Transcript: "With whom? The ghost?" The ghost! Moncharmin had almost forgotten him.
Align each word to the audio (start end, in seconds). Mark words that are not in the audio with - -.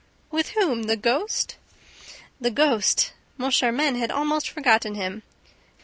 "With 0.31 0.53
whom? 0.57 0.85
The 0.85 0.95
ghost?" 0.97 1.57
The 2.39 2.49
ghost! 2.49 3.13
Moncharmin 3.37 3.97
had 3.99 4.09
almost 4.09 4.49
forgotten 4.49 4.95
him. 4.95 5.21